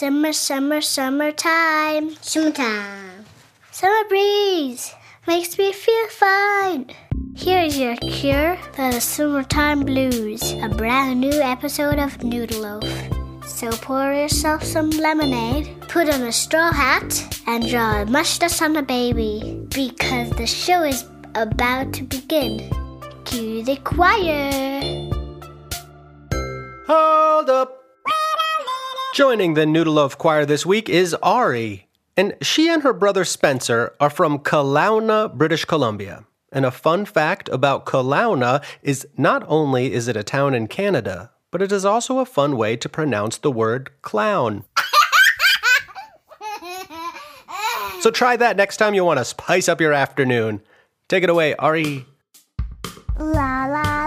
[0.00, 2.16] Summer, summer, summertime.
[2.22, 3.26] Summertime.
[3.70, 4.94] Summer breeze
[5.26, 6.86] makes me feel fine.
[7.36, 10.54] Here's your cure for the summertime blues.
[10.62, 13.44] A brand new episode of Noodle Loaf.
[13.46, 18.76] So pour yourself some lemonade, put on a straw hat, and draw a mustache on
[18.76, 19.66] a baby.
[19.68, 21.04] Because the show is
[21.34, 22.72] about to begin.
[23.26, 24.99] Cue the choir.
[29.12, 33.92] Joining the Noodle Loaf Choir this week is Ari, and she and her brother Spencer
[33.98, 36.24] are from Kelowna, British Columbia.
[36.52, 41.32] And a fun fact about Kelowna is not only is it a town in Canada,
[41.50, 44.64] but it is also a fun way to pronounce the word clown.
[48.00, 50.62] So try that next time you want to spice up your afternoon.
[51.08, 52.06] Take it away, Ari.
[53.18, 53.99] La la.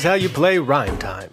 [0.00, 1.28] Here's how you play rhyme time.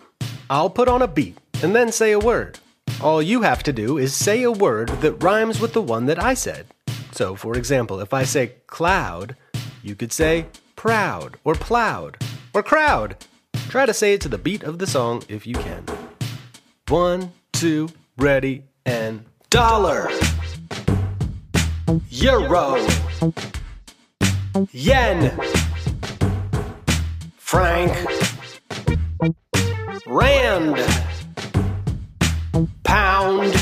[0.50, 2.60] I'll put on a beat and then say a word.
[3.02, 6.22] All you have to do is say a word that rhymes with the one that
[6.22, 6.68] I said.
[7.14, 9.38] So, for example, if I say cloud,
[9.82, 12.18] you could say proud or plowed
[12.54, 13.16] or crowd.
[13.70, 15.86] Try to say it to the beat of the song if you can.
[16.90, 20.12] One, two, ready, and dollar,
[22.10, 22.86] euro,
[24.74, 25.40] yen,
[27.38, 28.27] franc.
[30.08, 30.78] Rand.
[32.84, 33.54] Pound.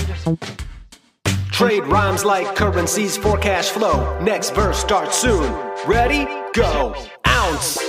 [1.52, 4.20] Trade rhymes like currencies for cash flow.
[4.20, 5.52] Next verse starts soon.
[5.88, 6.28] Ready?
[6.54, 6.96] Go.
[7.28, 7.80] Ounce.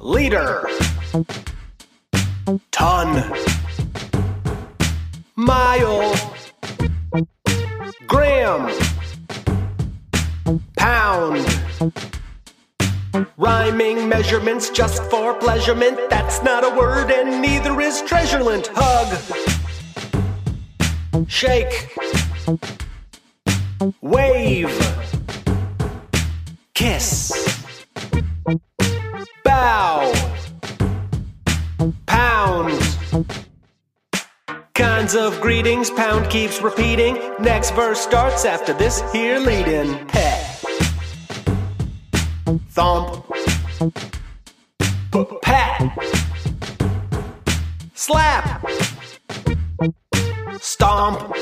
[0.00, 0.68] Liter.
[2.72, 3.32] Ton.
[5.36, 6.14] Mile.
[8.08, 8.72] Gram.
[10.76, 11.46] Pound.
[13.38, 15.98] Rhyming measurements just for pleasurement.
[16.10, 18.70] That's not a word, and neither is treasurement.
[18.74, 19.16] Hug.
[21.28, 21.96] Shake.
[24.02, 24.70] Wave.
[26.74, 27.62] Kiss.
[29.44, 30.12] Bow.
[32.06, 32.96] Pound.
[34.74, 37.18] Kinds of greetings, pound keeps repeating.
[37.38, 40.06] Next verse starts after this here lead in.
[40.06, 40.55] Pet
[42.46, 43.24] thump,
[45.42, 45.98] pat,
[47.94, 48.64] slap,
[50.60, 51.34] stomp,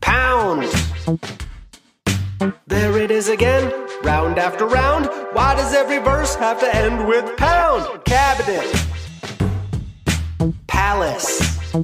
[0.00, 0.64] pound.
[2.66, 3.72] There it is again,
[4.02, 5.06] round after round.
[5.32, 8.04] Why does every verse have to end with pound?
[8.04, 8.66] Cabinet,
[10.66, 11.76] palace,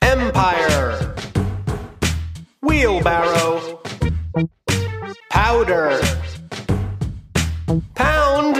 [0.00, 1.14] empire,
[2.62, 3.47] wheelbarrow
[5.48, 5.98] powder.
[7.94, 8.56] Pound.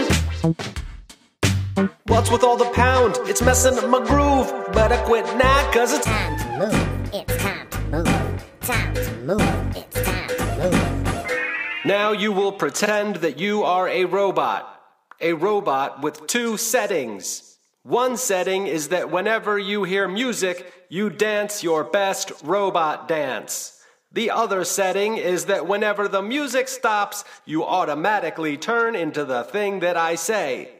[2.07, 3.19] What's with all the pound?
[3.29, 4.47] It's messing up my groove.
[4.73, 7.13] Better quit now, cause it's Time to move.
[7.13, 8.45] It's time to move.
[8.61, 9.77] Time to move.
[9.77, 11.85] It's time to move.
[11.85, 14.81] Now you will pretend that you are a robot.
[15.21, 17.59] A robot with two settings.
[17.83, 23.78] One setting is that whenever you hear music, you dance your best robot dance.
[24.11, 29.81] The other setting is that whenever the music stops, you automatically turn into the thing
[29.81, 30.71] that I say.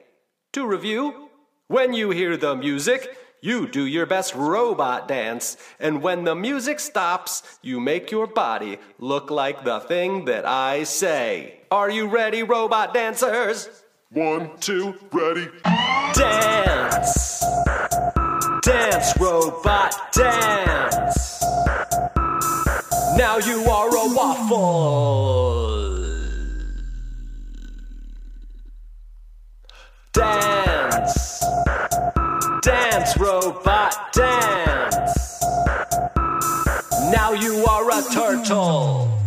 [0.54, 1.30] To review,
[1.68, 6.80] when you hear the music, you do your best robot dance, and when the music
[6.80, 11.60] stops, you make your body look like the thing that I say.
[11.70, 13.70] Are you ready, robot dancers?
[14.10, 15.48] One, two, ready.
[16.16, 17.44] Dance!
[18.64, 21.29] Dance, robot, dance!
[23.20, 25.98] Now you are a waffle!
[30.14, 31.44] Dance!
[32.62, 35.44] Dance, robot, dance!
[37.12, 39.19] Now you are a turtle!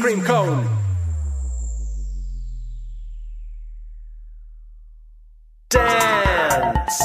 [0.00, 0.68] cream cone.
[5.70, 7.02] Dance.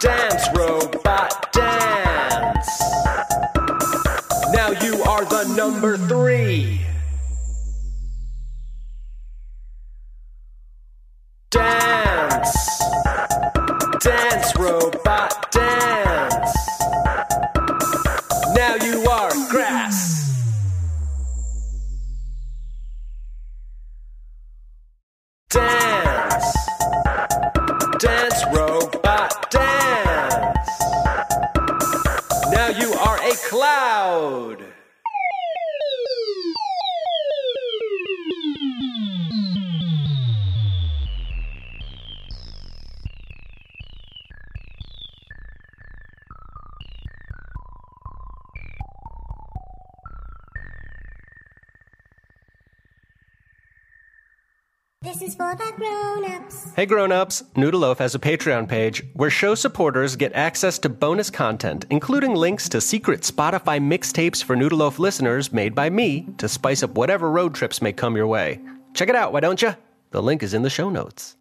[0.00, 2.80] Dance, robot, dance.
[4.52, 6.87] Now you are the number three.
[33.28, 34.77] a cloud.
[55.78, 56.72] Grown-ups.
[56.74, 61.86] Hey grown-ups, Noodleloaf has a Patreon page where show supporters get access to bonus content,
[61.90, 66.90] including links to secret Spotify mixtapes for Noodleloaf listeners made by me to spice up
[66.96, 68.60] whatever road trips may come your way.
[68.94, 69.74] Check it out, why don't you?
[70.10, 71.36] The link is in the show notes.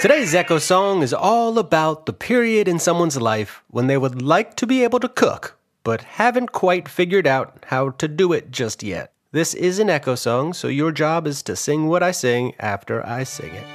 [0.00, 4.54] Today's Echo Song is all about the period in someone's life when they would like
[4.56, 8.82] to be able to cook, but haven't quite figured out how to do it just
[8.82, 9.12] yet.
[9.30, 13.06] This is an Echo Song, so your job is to sing what I sing after
[13.06, 13.66] I sing it.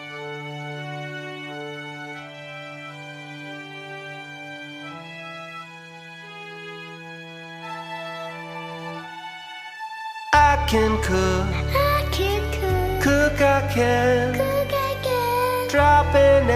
[10.31, 15.67] I can cook, I can cook, cook I can, cook again.
[15.67, 16.49] drop an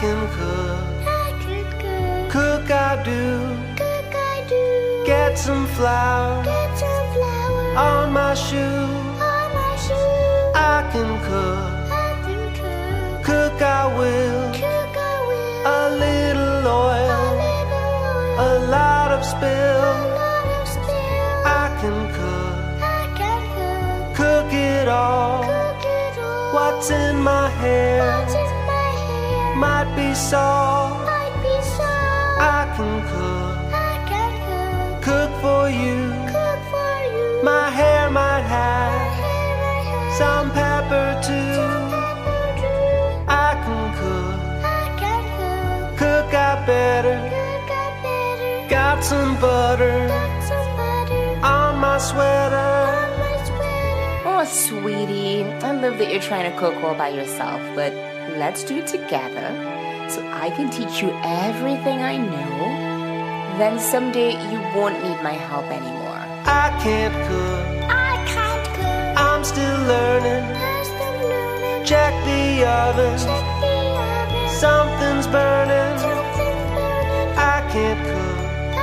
[0.00, 3.22] can cook, I can cook, cook I do.
[3.76, 5.02] cook I do.
[5.04, 8.58] Get some flour Get some flour on my shoe.
[8.58, 10.52] on my shoe.
[10.54, 14.52] I can cook, I can cook, cook I will.
[14.52, 15.66] cook I will.
[15.66, 20.07] A little A oil, little oil, a lot of a spill.
[30.26, 31.06] Might be salt.
[31.06, 32.40] Might be salt.
[32.40, 35.98] I can cook, I can cook, cook for you.
[36.34, 37.42] cook for you.
[37.44, 41.62] My hair might My have hair I have some pepper too.
[41.94, 43.28] pepper too.
[43.28, 47.18] I can cook, I can cook, cook I better.
[47.34, 48.68] cook I better.
[48.70, 52.56] Got some butter Got some butter on my sweater.
[52.56, 54.28] on my sweater.
[54.30, 57.92] Oh, sweetie, I love that you're trying to cook all by yourself, but
[58.36, 59.77] let's do it together
[60.10, 63.58] so I can teach you everything I know.
[63.58, 66.22] Then someday you won't need my help anymore.
[66.44, 69.18] I can't cook, I can't cook.
[69.26, 70.44] I'm still learning.
[70.54, 71.86] Just a minute.
[71.86, 73.76] Check the oven, Check the
[74.08, 74.48] oven.
[74.64, 75.98] something's burning.
[75.98, 77.30] Something's burning.
[77.54, 78.38] I can't cook,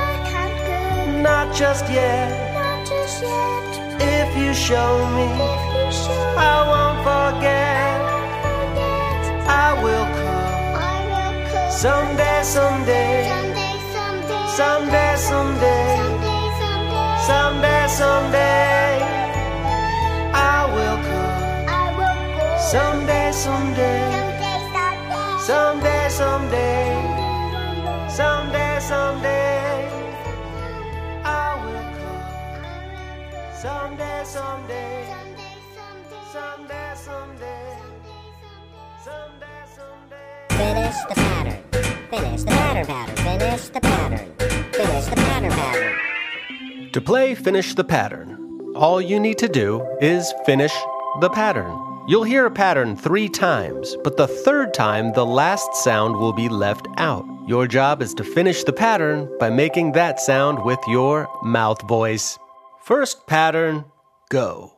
[0.08, 1.22] I can't cook.
[1.22, 2.28] not just yet.
[2.54, 4.00] Not just yet.
[4.18, 7.98] If you show me, If you show I won't forget.
[8.46, 10.05] forget, I will
[11.76, 14.46] someday, someday, Someday, someday.
[14.56, 17.18] someday, someday, Someday, someday.
[17.28, 18.92] someday, someday.
[20.32, 21.34] I will cook
[21.68, 24.00] I will someday, someday,
[25.46, 26.84] Someday, someday.
[28.08, 29.74] someday, someday, someday.
[31.24, 32.24] I will cook
[33.62, 34.98] someday, someday,
[36.32, 37.78] someday, someday,
[39.04, 40.48] someday, someday.
[40.50, 41.25] Finish the.
[42.16, 43.16] Finish the pattern pattern.
[43.16, 44.32] Finish the pattern.
[44.72, 46.90] Finish the pattern pattern.
[46.92, 50.72] To play Finish the Pattern, all you need to do is finish
[51.20, 51.76] the pattern.
[52.08, 56.48] You'll hear a pattern three times, but the third time the last sound will be
[56.48, 57.26] left out.
[57.46, 62.38] Your job is to finish the pattern by making that sound with your mouth voice.
[62.82, 63.84] First pattern,
[64.30, 64.72] go.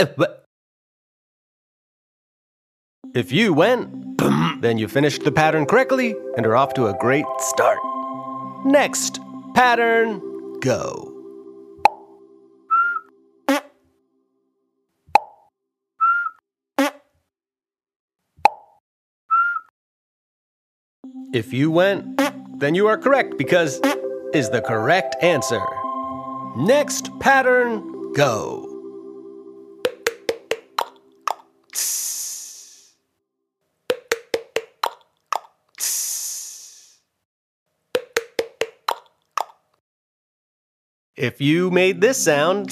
[0.00, 0.26] Uh, Wah.
[3.14, 4.18] If you went,
[4.62, 7.78] then you finished the pattern correctly and are off to a great start.
[8.64, 9.18] Next,
[9.54, 11.08] pattern, go.
[21.34, 22.20] If you went,
[22.58, 23.82] then you are correct because
[24.32, 25.60] is the correct answer.
[26.56, 28.69] Next pattern, go.
[41.20, 42.70] If you made this sound,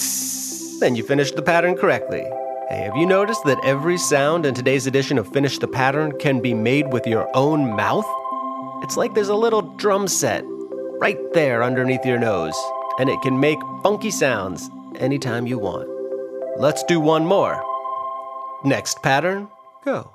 [0.81, 2.23] then you finished the pattern correctly.
[2.71, 6.41] Hey, have you noticed that every sound in today's edition of Finish the Pattern can
[6.41, 8.07] be made with your own mouth?
[8.83, 10.45] It's like there's a little drum set
[10.99, 12.57] right there underneath your nose,
[12.99, 15.87] and it can make funky sounds anytime you want.
[16.59, 17.63] Let's do one more.
[18.65, 19.49] Next pattern,
[19.85, 20.11] go.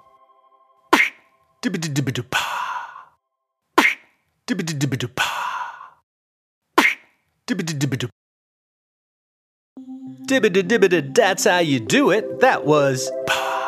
[10.25, 10.63] Dibba-dibba-doo.
[10.63, 12.39] Dibba-da-dibba-da, that's how you do it.
[12.39, 13.11] That was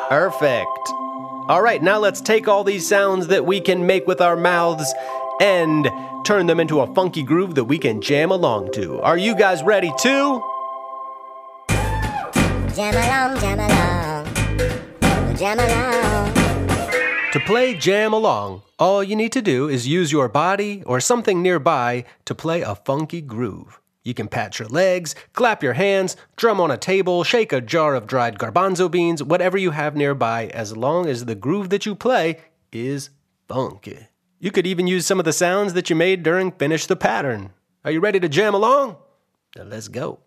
[0.10, 0.90] perfect.
[1.48, 4.94] All right, now let's take all these sounds that we can make with our mouths
[5.42, 5.88] and
[6.26, 9.00] turn them into a funky groove that we can jam along to.
[9.02, 10.42] Are you guys ready too?
[12.74, 15.36] Jam along, jam along.
[15.36, 16.34] jam along.
[17.34, 21.42] To play Jam Along, all you need to do is use your body or something
[21.42, 23.82] nearby to play a funky groove.
[24.06, 27.96] You can pat your legs, clap your hands, drum on a table, shake a jar
[27.96, 31.96] of dried garbanzo beans, whatever you have nearby, as long as the groove that you
[31.96, 32.38] play
[32.72, 33.10] is
[33.48, 34.08] funky.
[34.40, 37.52] You could even use some of the sounds that you made during Finish the Pattern.
[37.84, 38.98] Are you ready to jam along?
[39.56, 40.20] Then let's go.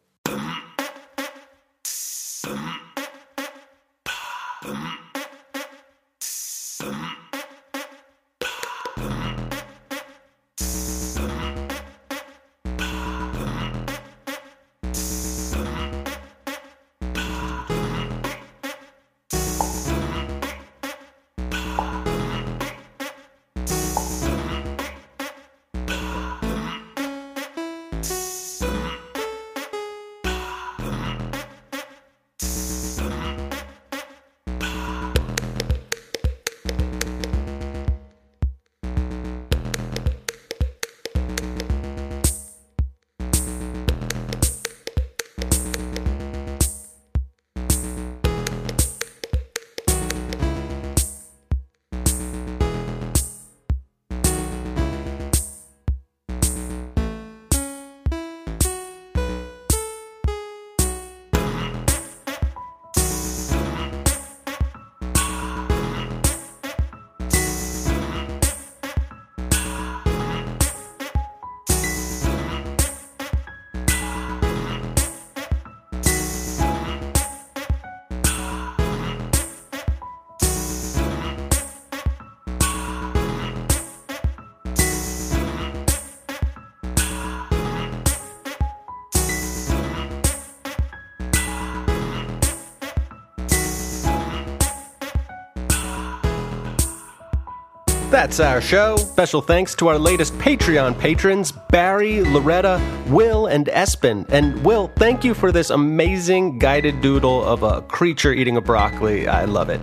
[98.19, 98.97] That's our show.
[98.97, 104.29] Special thanks to our latest Patreon patrons, Barry, Loretta, Will, and Espen.
[104.31, 109.29] And Will, thank you for this amazing guided doodle of a creature eating a broccoli.
[109.29, 109.81] I love it.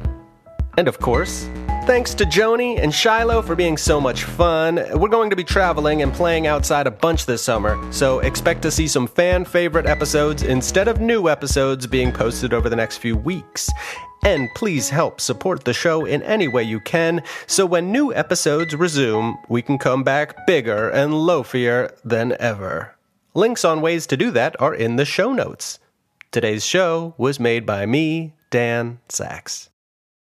[0.77, 1.49] And of course,
[1.85, 4.85] thanks to Joni and Shiloh for being so much fun.
[4.99, 8.69] We're going to be traveling and playing outside a bunch this summer, so expect to
[8.69, 13.15] see some fan favorite episodes instead of new episodes being posted over the next few
[13.15, 13.69] weeks.
[14.25, 18.75] And please help support the show in any way you can, so when new episodes
[18.75, 22.95] resume, we can come back bigger and loafier than ever.
[23.35, 25.77] Links on ways to do that are in the show notes.
[26.31, 29.69] Today's show was made by me, Dan Saks.